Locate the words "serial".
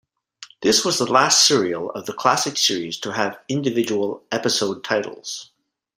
1.45-1.91